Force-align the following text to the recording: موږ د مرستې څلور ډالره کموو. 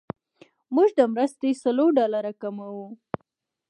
موږ 0.75 0.89
د 0.99 1.01
مرستې 1.13 1.49
څلور 1.63 1.89
ډالره 1.99 2.31
کموو. 2.41 2.87